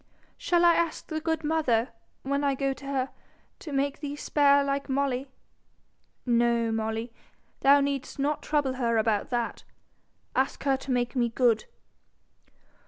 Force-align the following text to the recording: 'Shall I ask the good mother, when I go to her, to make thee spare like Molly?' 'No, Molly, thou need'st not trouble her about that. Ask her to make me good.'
'Shall 0.35 0.65
I 0.65 0.73
ask 0.73 1.05
the 1.05 1.21
good 1.21 1.43
mother, 1.43 1.89
when 2.23 2.43
I 2.43 2.55
go 2.55 2.73
to 2.73 2.87
her, 2.87 3.09
to 3.59 3.71
make 3.71 3.99
thee 3.99 4.15
spare 4.15 4.63
like 4.63 4.89
Molly?' 4.89 5.27
'No, 6.25 6.71
Molly, 6.71 7.13
thou 7.59 7.81
need'st 7.81 8.17
not 8.17 8.41
trouble 8.41 8.73
her 8.81 8.97
about 8.97 9.29
that. 9.29 9.63
Ask 10.35 10.63
her 10.63 10.75
to 10.75 10.89
make 10.89 11.15
me 11.15 11.29
good.' 11.29 11.65